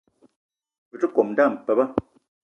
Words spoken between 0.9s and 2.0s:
te kome dame pabe